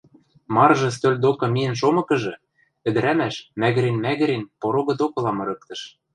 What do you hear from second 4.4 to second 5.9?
порогы докыла мырыктыш